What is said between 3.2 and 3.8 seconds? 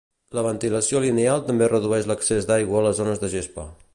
de gespa.